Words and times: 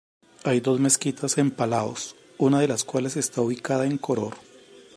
Hay 0.45 0.61
dos 0.61 0.79
mezquitas 0.79 1.37
en 1.37 1.51
Palaos, 1.51 2.15
una 2.39 2.59
de 2.59 2.67
las 2.67 2.83
cuales 2.83 3.17
está 3.17 3.41
ubicada 3.41 3.85
en 3.85 3.99
Koror. 3.99 4.35